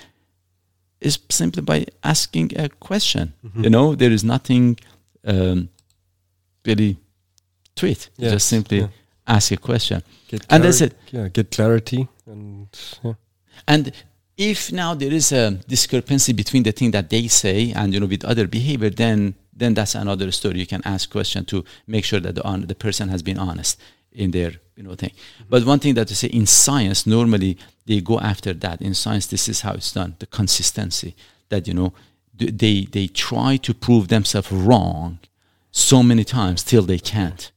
is 1.01 1.19
simply 1.29 1.61
by 1.71 1.85
asking 2.03 2.47
a 2.59 2.67
question. 2.89 3.25
Mm-hmm. 3.45 3.63
You 3.63 3.69
know, 3.69 3.95
there 3.95 4.13
is 4.17 4.23
nothing 4.23 4.77
um, 5.31 5.69
really 6.67 6.97
to 7.75 7.85
it. 7.87 8.09
Yes, 8.17 8.31
Just 8.33 8.47
simply 8.47 8.79
yeah. 8.79 8.87
ask 9.25 9.51
a 9.51 9.57
question. 9.57 10.01
Get 10.27 10.45
And 10.49 10.63
that's 10.63 10.81
it. 10.81 10.93
Yeah, 11.11 11.29
get 11.29 11.51
clarity 11.51 12.07
and 12.25 12.67
yeah. 13.03 13.13
And 13.67 13.91
if 14.39 14.71
now 14.71 14.93
there 14.95 15.11
is 15.13 15.31
a 15.33 15.51
discrepancy 15.67 16.31
between 16.31 16.63
the 16.63 16.71
thing 16.71 16.91
that 16.91 17.09
they 17.09 17.27
say 17.27 17.73
and 17.75 17.93
you 17.93 17.99
know 17.99 18.05
with 18.07 18.23
other 18.23 18.47
behavior, 18.47 18.89
then 18.89 19.35
then 19.53 19.73
that's 19.73 19.93
another 19.95 20.31
story. 20.31 20.59
You 20.59 20.65
can 20.65 20.81
ask 20.85 21.09
question 21.11 21.43
to 21.45 21.65
make 21.85 22.05
sure 22.05 22.21
that 22.21 22.35
the 22.35 22.43
hon- 22.43 22.65
the 22.67 22.75
person 22.75 23.09
has 23.09 23.21
been 23.21 23.37
honest 23.37 23.77
in 24.13 24.31
their 24.31 24.53
you 24.77 24.83
know 24.83 24.95
thing. 24.95 25.11
But 25.49 25.65
one 25.65 25.79
thing 25.79 25.93
that 25.95 26.07
to 26.07 26.15
say 26.15 26.29
in 26.29 26.45
science, 26.45 27.05
normally 27.05 27.57
they 27.85 27.99
go 27.99 28.17
after 28.19 28.53
that. 28.53 28.81
In 28.81 28.93
science, 28.93 29.27
this 29.27 29.49
is 29.49 29.61
how 29.61 29.73
it's 29.73 29.91
done: 29.91 30.15
the 30.19 30.25
consistency. 30.25 31.15
That 31.49 31.67
you 31.67 31.73
know 31.73 31.91
they 32.37 32.85
they 32.85 33.07
try 33.07 33.57
to 33.57 33.73
prove 33.73 34.07
themselves 34.07 34.49
wrong 34.51 35.19
so 35.71 36.01
many 36.01 36.23
times 36.23 36.63
till 36.63 36.83
they 36.83 36.99
can't. 36.99 37.51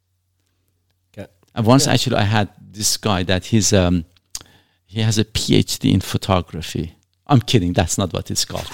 Okay. 1.17 1.29
And 1.55 1.65
once 1.65 1.87
Yeah. 1.87 1.93
actually 1.95 2.17
I 2.17 2.25
had 2.25 2.49
this 2.73 2.97
guy 2.97 3.23
that 3.23 3.47
he's 3.47 3.73
um 3.73 4.05
he 4.93 5.01
has 5.03 5.19
a 5.19 5.25
PhD 5.25 5.93
in 5.93 6.01
photography. 6.01 6.87
I'm 7.27 7.41
kidding. 7.41 7.73
That's 7.73 7.97
not 7.99 8.13
what 8.13 8.31
it's 8.31 8.45
called. 8.45 8.69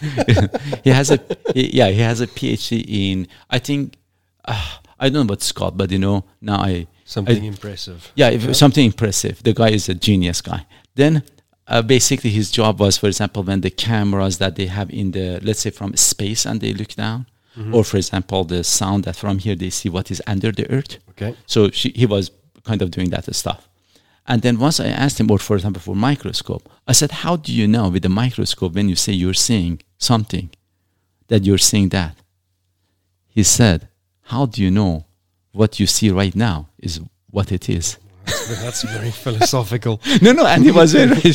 he 0.84 0.90
has 0.90 1.10
a 1.10 1.18
he- 1.54 1.76
yeah 1.78 1.88
he 1.88 2.00
has 2.00 2.20
a 2.20 2.26
PhD 2.26 2.84
in 2.88 3.28
I 3.50 3.58
think 3.58 3.94
uh, 4.44 4.78
I 4.98 5.08
don't 5.08 5.26
know 5.26 5.32
what 5.32 5.38
it's 5.38 5.52
called, 5.52 5.76
but 5.76 5.90
you 5.90 5.98
know 5.98 6.24
now 6.40 6.58
I 6.60 6.86
Something 7.04 7.42
I- 7.42 7.46
impressive. 7.46 8.10
yeah, 8.14 8.30
if 8.30 8.56
something 8.56 8.84
impressive. 8.86 9.42
The 9.42 9.52
guy 9.52 9.70
is 9.70 9.88
a 9.88 9.94
genius 9.94 10.40
guy. 10.40 10.66
Then 10.94 11.22
uh, 11.66 11.82
basically 11.82 12.30
his 12.30 12.50
job 12.50 12.80
was, 12.80 12.96
for 12.96 13.06
example, 13.08 13.42
when 13.42 13.60
the 13.60 13.70
cameras 13.70 14.38
that 14.38 14.56
they 14.56 14.66
have 14.66 14.90
in 14.90 15.10
the, 15.10 15.38
let's 15.42 15.60
say 15.60 15.70
from 15.70 15.94
space 15.96 16.46
and 16.46 16.60
they 16.60 16.72
look 16.72 16.88
down, 16.94 17.26
or 17.72 17.84
for 17.84 17.98
example, 17.98 18.44
the 18.44 18.64
sound 18.64 19.04
that 19.04 19.14
from 19.16 19.38
here 19.38 19.54
they 19.54 19.68
see 19.70 19.90
what 19.90 20.10
is 20.10 20.22
under 20.26 20.50
the 20.52 20.70
earth. 20.70 20.96
Okay. 21.10 21.36
So 21.46 21.70
she, 21.70 21.90
he 21.94 22.06
was 22.06 22.30
kind 22.64 22.80
of 22.80 22.90
doing 22.90 23.10
that 23.10 23.32
stuff. 23.34 23.68
And 24.26 24.40
then 24.42 24.58
once 24.58 24.78
I 24.78 24.86
asked 24.86 25.18
him, 25.18 25.30
or 25.30 25.38
for 25.38 25.56
example, 25.56 25.82
for 25.82 25.96
microscope, 25.96 26.68
I 26.86 26.92
said, 26.92 27.10
how 27.10 27.36
do 27.36 27.52
you 27.52 27.66
know 27.66 27.88
with 27.88 28.02
the 28.02 28.08
microscope 28.08 28.72
when 28.74 28.88
you 28.88 28.96
say 28.96 29.12
you're 29.12 29.34
seeing 29.34 29.80
something 29.98 30.50
that 31.28 31.44
you're 31.44 31.58
seeing 31.58 31.88
that? 31.90 32.16
He 33.28 33.42
said, 33.42 33.88
how 34.22 34.46
do 34.46 34.62
you 34.62 34.70
know 34.70 35.06
what 35.52 35.80
you 35.80 35.86
see 35.86 36.10
right 36.10 36.34
now 36.36 36.68
is 36.78 37.00
what 37.30 37.50
it 37.50 37.68
is? 37.68 37.98
That's, 38.62 38.82
very 38.84 39.10
philosophical. 39.24 40.00
no, 40.22 40.32
no, 40.32 40.46
and 40.46 40.62
he 40.62 40.70
was 40.70 40.92
very 40.92 41.16
he 41.20 41.32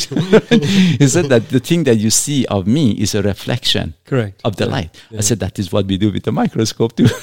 said 1.06 1.26
that 1.26 1.48
the 1.50 1.60
thing 1.60 1.84
that 1.84 1.96
you 1.96 2.08
see 2.10 2.46
of 2.46 2.66
me 2.66 2.92
is 2.92 3.14
a 3.14 3.22
reflection 3.22 3.94
Correct. 4.06 4.40
of 4.44 4.56
the 4.56 4.64
Yeah. 4.64 4.70
light. 4.72 5.02
Yeah. 5.10 5.18
I 5.18 5.20
said 5.20 5.40
that 5.40 5.58
is 5.58 5.70
what 5.70 5.84
we 5.86 5.98
do 5.98 6.10
with 6.10 6.22
the 6.22 6.32
microscope 6.32 6.96
too. 6.96 7.08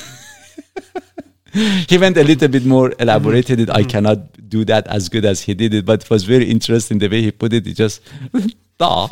he 1.90 1.98
went 1.98 2.18
a 2.18 2.24
little 2.24 2.50
bit 2.50 2.66
more 2.66 2.94
elaborated 3.00 3.60
it. 3.62 3.70
I 3.70 3.82
mm-hmm. 3.82 3.90
cannot 3.90 4.50
do 4.50 4.66
that 4.66 4.88
as 4.88 5.08
good 5.08 5.24
as 5.24 5.42
he 5.44 5.54
did 5.54 5.74
it, 5.74 5.86
but 5.86 6.04
it 6.04 6.10
was 6.10 6.24
very 6.24 6.46
interesting 6.46 7.00
the 7.00 7.08
way 7.08 7.22
he 7.22 7.32
put 7.32 7.54
it. 7.54 7.66
He 7.66 7.74
just 7.74 8.02
da. 8.78 9.08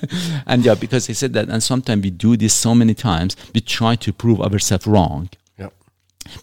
and 0.46 0.64
yeah, 0.64 0.74
because 0.74 1.06
he 1.06 1.14
said 1.14 1.32
that, 1.34 1.48
and 1.48 1.62
sometimes 1.62 2.02
we 2.02 2.10
do 2.10 2.36
this 2.36 2.52
so 2.52 2.74
many 2.74 2.94
times, 2.94 3.36
we 3.54 3.60
try 3.60 3.94
to 3.94 4.12
prove 4.12 4.40
ourselves 4.40 4.88
wrong. 4.88 5.28
Yeah. 5.56 5.68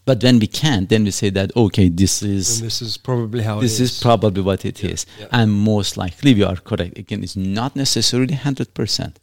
But 0.05 0.23
when 0.23 0.39
we 0.39 0.47
can't, 0.47 0.87
then 0.87 1.03
we 1.03 1.11
say 1.11 1.29
that 1.31 1.51
okay, 1.55 1.89
this 1.89 2.23
is 2.23 2.59
And 2.59 2.67
this 2.67 2.81
is 2.81 2.95
probably 2.95 3.43
how 3.43 3.59
this 3.59 3.81
it 3.81 3.83
is 3.83 4.01
probably 4.01 4.41
what 4.41 4.63
it 4.63 4.85
is, 4.85 5.05
and 5.31 5.51
most 5.51 5.97
likely 5.97 6.33
we 6.33 6.43
are 6.43 6.55
correct 6.55 6.97
again 6.97 7.23
it's 7.23 7.35
not 7.35 7.75
necessarily 7.75 8.35
100% 8.35 9.15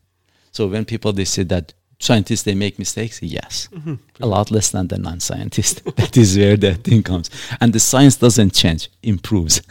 so 0.52 0.66
when 0.66 0.85
people 0.85 1.12
they 1.12 1.25
say 1.25 1.44
that 1.44 1.73
scientists 2.00 2.42
they 2.44 2.54
make 2.54 2.78
mistakes? 2.78 3.20
Yes. 3.22 3.68
Mm-hmm. 3.72 3.94
a 4.20 4.26
lot 4.26 4.50
less 4.50 4.70
than 4.70 4.88
the 4.88 4.98
non-scientists 4.98 5.80
that 5.96 6.16
is 6.16 6.36
where 6.38 6.56
the 6.56 6.74
thing 6.74 7.02
comes. 7.02 7.30
And 7.60 7.72
the 7.72 7.80
science 7.80 8.16
doesn't 8.16 8.52
change 8.54 8.90
improves. 9.02 9.60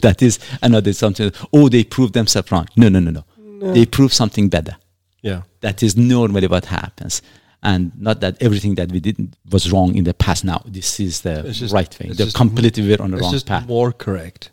That 0.00 0.22
is 0.22 0.38
another 0.62 0.94
something 0.94 1.30
oh 1.52 1.68
they 1.68 1.84
prove 1.84 2.12
themselves 2.12 2.50
wrong. 2.50 2.66
No 2.76 2.88
no 2.88 3.00
no 3.00 3.10
no. 3.10 3.72
They 3.74 3.84
prove 3.84 4.14
something 4.14 4.48
better. 4.48 4.76
Yeah. 5.20 5.42
that 5.60 5.82
is 5.82 5.94
normally 5.96 6.46
what 6.48 6.64
happens. 6.66 7.20
And 7.62 7.92
not 7.98 8.20
that 8.20 8.36
everything 8.42 8.74
that 8.76 8.90
we 8.92 9.00
did 9.00 9.36
was 9.50 9.70
wrong 9.72 9.94
in 9.94 10.04
the 10.04 10.14
past. 10.14 10.44
Now 10.44 10.62
this 10.64 11.00
is 11.00 11.20
the 11.20 11.42
just- 11.42 11.72
right 11.74 11.92
thing 11.92 12.12
the 12.14 12.30
completely 12.34 12.82
we're 12.86 13.02
on 13.02 13.10
the 13.10 13.18
wrong 13.18 13.38
path. 13.40 13.66
more 13.66 13.92
correct. 13.92 14.50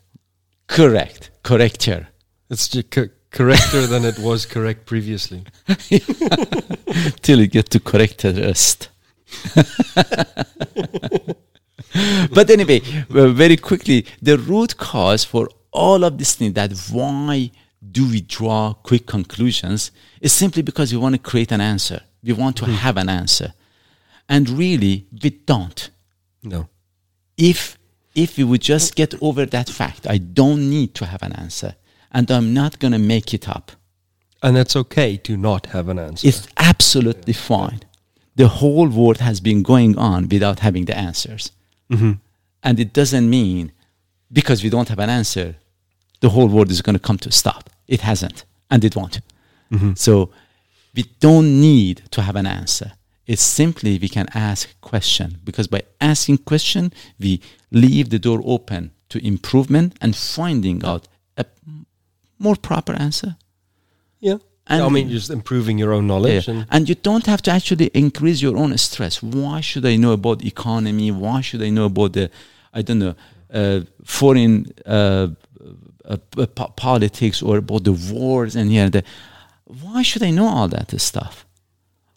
correct. 0.67 1.31
Corrector 1.43 2.07
It's 2.49 2.67
just 2.67 2.89
co- 2.91 3.09
correcter 3.31 3.87
than 3.87 4.05
it 4.05 4.19
was 4.19 4.45
correct 4.45 4.85
previously. 4.85 5.43
till 7.21 7.39
you 7.39 7.47
get 7.47 7.69
to 7.71 7.79
correct 7.79 8.21
the 8.21 8.33
rest. 8.33 8.89
But 12.33 12.49
anyway 12.49 12.81
uh, 13.09 13.27
very 13.29 13.57
quickly 13.57 14.05
the 14.21 14.37
root 14.37 14.77
cause 14.77 15.25
for 15.25 15.49
all 15.71 16.05
of 16.05 16.17
this 16.17 16.35
thing 16.35 16.53
that 16.53 16.71
why 16.91 17.51
do 17.91 18.09
we 18.09 18.21
draw 18.21 18.73
quick 18.73 19.05
conclusions 19.07 19.91
is 20.21 20.31
simply 20.31 20.61
because 20.61 20.93
we 20.93 20.97
want 20.97 21.15
to 21.15 21.19
create 21.19 21.51
an 21.51 21.59
answer. 21.59 22.01
We 22.23 22.31
want 22.33 22.55
to 22.57 22.65
have 22.65 22.95
an 22.95 23.09
answer. 23.09 23.53
And 24.29 24.49
really 24.49 25.05
we 25.21 25.31
don't. 25.31 25.89
No. 26.43 26.69
if 27.37 27.77
if 28.15 28.37
we 28.37 28.43
would 28.43 28.61
just 28.61 28.95
get 28.95 29.13
over 29.21 29.45
that 29.45 29.69
fact 29.69 30.07
i 30.07 30.17
don't 30.17 30.69
need 30.69 30.93
to 30.95 31.05
have 31.05 31.23
an 31.23 31.33
answer 31.33 31.75
and 32.11 32.29
i'm 32.31 32.53
not 32.53 32.79
going 32.79 32.91
to 32.91 32.99
make 32.99 33.33
it 33.33 33.47
up. 33.47 33.71
And 34.43 34.57
it's 34.57 34.75
okay 34.75 35.17
to 35.17 35.37
not 35.37 35.67
have 35.67 35.87
an 35.87 35.99
answer. 35.99 36.27
it's 36.27 36.47
absolutely 36.57 37.33
fine. 37.33 37.81
The 38.35 38.47
whole 38.47 38.87
world 38.87 39.17
has 39.17 39.39
been 39.39 39.61
going 39.61 39.97
on 39.99 40.27
without 40.29 40.59
having 40.59 40.85
the 40.85 40.97
answers. 40.97 41.51
Mm-hmm. 41.91 42.13
and 42.63 42.79
it 42.79 42.93
doesn't 42.93 43.29
mean 43.29 43.73
because 44.31 44.63
we 44.63 44.69
don't 44.69 44.87
have 44.87 44.99
an 44.99 45.09
answer 45.09 45.57
the 46.21 46.29
whole 46.29 46.47
world 46.47 46.71
is 46.71 46.81
going 46.81 46.95
to 46.95 46.99
come 46.99 47.17
to 47.17 47.29
a 47.29 47.31
stop. 47.31 47.69
It 47.87 48.01
hasn't 48.01 48.45
and 48.69 48.83
it 48.85 48.95
won't. 48.95 49.19
Mm-hmm. 49.71 49.93
so 49.95 50.31
we 50.95 51.03
don't 51.19 51.61
need 51.61 52.03
to 52.11 52.21
have 52.21 52.35
an 52.35 52.45
answer. 52.45 52.93
It's 53.25 53.41
simply 53.41 53.97
we 53.97 54.09
can 54.09 54.27
ask 54.33 54.79
question 54.81 55.39
because 55.43 55.67
by 55.67 55.81
asking 55.99 56.39
question 56.39 56.93
we 57.19 57.41
leave 57.71 58.09
the 58.09 58.19
door 58.19 58.41
open 58.45 58.91
to 59.09 59.25
improvement 59.25 59.97
and 60.01 60.15
finding 60.15 60.83
out 60.85 61.07
a 61.37 61.45
more 62.45 62.57
proper 62.69 62.93
answer 63.07 63.31
yeah. 64.21 64.37
And- 64.67 64.83
I 64.83 64.89
mean, 64.89 65.09
just 65.09 65.29
improving 65.29 65.77
your 65.77 65.91
own 65.91 66.07
knowledge. 66.07 66.47
yeah. 66.47 66.53
And 66.53 66.65
And 66.69 66.89
you 66.89 66.95
don't 66.95 67.25
have 67.25 67.41
to 67.41 67.51
actually 67.51 67.89
increase 67.93 68.41
your 68.41 68.55
own 68.55 68.77
stress. 68.77 69.21
Why 69.21 69.59
should 69.59 69.85
I 69.85 69.97
know 69.97 70.13
about 70.13 70.45
economy? 70.45 71.11
Why 71.11 71.41
should 71.41 71.61
I 71.61 71.69
know 71.69 71.85
about 71.85 72.13
the, 72.13 72.29
I 72.73 72.81
don't 72.83 72.99
know, 72.99 73.15
uh, 73.53 73.81
foreign 74.05 74.67
uh, 74.85 75.27
uh, 76.05 76.17
uh, 76.37 76.45
politics 76.87 77.41
or 77.41 77.57
about 77.57 77.83
the 77.83 77.93
wars 78.13 78.55
and 78.55 78.69
here 78.71 78.83
and 78.85 78.93
there? 78.93 79.03
Why 79.65 80.03
should 80.03 80.23
I 80.23 80.31
know 80.31 80.47
all 80.47 80.67
that 80.69 80.99
stuff? 81.01 81.45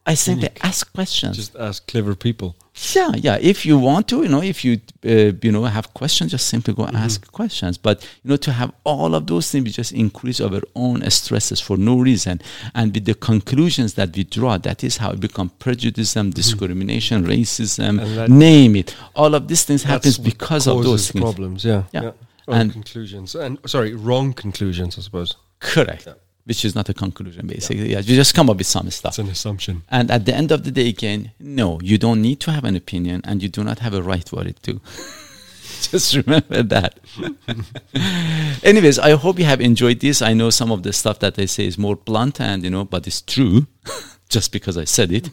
I 0.06 0.14
simply 0.14 0.50
ask 0.62 0.92
questions. 0.92 1.36
just 1.36 1.56
ask 1.56 1.86
clever 1.86 2.14
people. 2.14 2.56
Yeah, 2.94 3.12
yeah. 3.14 3.38
If 3.40 3.64
you 3.64 3.78
want 3.78 4.08
to, 4.08 4.22
you 4.22 4.28
know, 4.28 4.42
if 4.42 4.64
you 4.64 4.80
uh, 5.06 5.32
you 5.42 5.52
know 5.52 5.64
have 5.64 5.94
questions, 5.94 6.32
just 6.32 6.48
simply 6.48 6.74
go 6.74 6.84
Mm-hmm. 6.84 6.96
ask 6.96 7.30
questions. 7.32 7.78
But 7.78 8.02
you 8.22 8.30
know, 8.30 8.36
to 8.36 8.52
have 8.52 8.72
all 8.84 9.14
of 9.14 9.26
those 9.26 9.50
things, 9.50 9.64
we 9.64 9.70
just 9.70 9.92
increase 9.92 10.40
our 10.40 10.60
own 10.74 11.08
stresses 11.10 11.60
for 11.60 11.76
no 11.76 11.98
reason. 12.00 12.40
And 12.74 12.92
with 12.94 13.04
the 13.04 13.14
conclusions 13.14 13.94
that 13.94 14.16
we 14.16 14.24
draw, 14.24 14.58
that 14.58 14.82
is 14.82 14.96
how 14.96 15.10
it 15.12 15.20
become 15.20 15.50
prejudice, 15.58 16.14
discrimination, 16.14 17.24
racism, 17.24 18.00
Mm-hmm. 18.00 18.14
That- 18.16 18.30
name 18.30 18.76
it. 18.76 18.94
All 19.14 19.34
of 19.34 19.46
these 19.48 19.64
things 19.64 19.82
happens 19.84 20.18
because 20.18 20.66
of 20.66 20.82
those 20.82 21.10
things. 21.10 21.22
problems. 21.22 21.64
Yeah. 21.64 21.84
Yeah. 21.92 22.12
Wrong 22.46 22.60
And- 22.60 22.72
conclusions. 22.72 23.34
And 23.34 23.58
sorry, 23.66 23.94
wrong 23.94 24.32
conclusions. 24.32 24.98
I 24.98 25.02
suppose 25.02 25.36
Correct. 25.60 26.06
Yeah. 26.06 26.14
Which 26.46 26.64
is 26.64 26.74
not 26.74 26.88
a 26.90 26.94
conclusion, 26.94 27.46
basically. 27.46 27.92
Yeah, 27.92 28.00
you 28.00 28.14
just 28.16 28.34
come 28.34 28.50
up 28.50 28.58
with 28.58 28.66
some 28.66 28.90
stuff. 28.90 29.12
it's 29.12 29.18
an 29.18 29.28
assumption. 29.30 29.82
And 29.90 30.10
at 30.10 30.26
the 30.26 30.34
end 30.34 30.52
of 30.52 30.62
the 30.64 30.70
day, 30.70 30.88
again, 30.88 31.30
no, 31.40 31.80
you 31.82 31.96
don't 31.96 32.20
need 32.20 32.38
to 32.40 32.52
have 32.52 32.64
an 32.64 32.76
opinion, 32.76 33.22
and 33.24 33.42
you 33.42 33.48
do 33.48 33.64
not 33.64 33.78
have 33.78 33.94
a 33.94 34.02
right 34.02 34.28
for 34.28 34.46
it 34.46 34.62
too. 34.62 34.80
just 35.90 36.14
remember 36.14 36.62
that. 36.62 36.98
Anyways, 38.62 38.98
I 38.98 39.12
hope 39.12 39.38
you 39.38 39.44
have 39.46 39.60
enjoyed 39.62 40.00
this. 40.00 40.20
I 40.22 40.34
know 40.34 40.50
some 40.50 40.70
of 40.70 40.82
the 40.82 40.92
stuff 40.92 41.18
that 41.20 41.38
I 41.38 41.46
say 41.46 41.66
is 41.66 41.78
more 41.78 41.96
blunt 41.96 42.40
and 42.40 42.62
you 42.62 42.70
know, 42.70 42.84
but 42.84 43.06
it's 43.06 43.22
true. 43.22 43.66
just 44.28 44.52
because 44.52 44.76
I 44.76 44.84
said 44.84 45.12
it, 45.12 45.28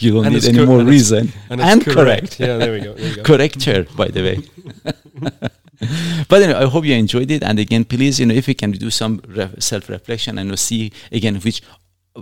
you 0.00 0.12
don't 0.14 0.24
And 0.26 0.34
need 0.34 0.44
any 0.46 0.64
more 0.64 0.80
and 0.80 0.88
reason. 0.88 1.32
and 1.50 1.60
And, 1.60 1.82
it's 1.82 1.92
correct. 1.94 2.40
Yeah, 2.40 2.56
there 2.56 2.72
we 2.72 2.80
go. 2.80 2.94
There 2.94 3.08
you 3.10 3.16
go. 3.16 3.22
correct 3.22 3.60
chair, 3.60 3.84
by 3.96 4.08
the 4.08 4.22
way. 4.22 5.52
but 6.28 6.42
anyway, 6.42 6.60
I 6.60 6.66
hope 6.66 6.84
you 6.84 6.94
enjoyed 6.94 7.30
it. 7.30 7.42
And 7.42 7.58
again, 7.58 7.84
please, 7.84 8.20
you 8.20 8.26
know, 8.26 8.34
if 8.34 8.48
you 8.48 8.54
can 8.54 8.72
do 8.72 8.90
some 8.90 9.20
re- 9.26 9.50
self-reflection 9.58 10.38
and 10.38 10.58
see 10.58 10.92
again 11.10 11.36
which 11.36 11.62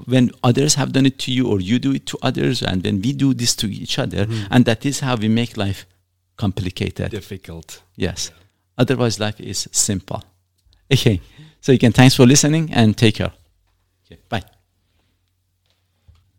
when 0.07 0.31
others 0.43 0.75
have 0.77 0.93
done 0.93 1.05
it 1.07 1.19
to 1.19 1.33
you 1.33 1.49
or 1.49 1.61
you 1.61 1.79
do 1.79 1.93
it 1.93 2.07
to 2.07 2.19
others 2.23 2.63
and 2.63 2.83
then 2.83 3.03
we 3.03 3.13
do 3.13 3.35
this 3.35 3.55
to 3.57 3.71
each 3.71 3.99
other 3.99 4.25
hmm. 4.25 4.45
and 4.51 4.65
that 4.65 4.87
is 4.87 5.01
how 5.01 5.17
we 5.17 5.29
make 5.29 5.57
life 5.57 5.87
complicated. 6.37 7.11
Difficult. 7.11 7.83
yes. 7.97 8.31
Otherwise 8.79 9.21
life 9.21 9.39
is 9.39 9.69
simple. 9.71 10.25
Okay. 10.91 11.21
So 11.61 11.73
again 11.73 11.93
thanks 11.93 12.15
for 12.15 12.27
listening 12.27 12.73
and 12.73 12.97
take 12.97 13.17
care. 13.17 13.33
Okay. 14.07 14.19
Bye 14.29 14.43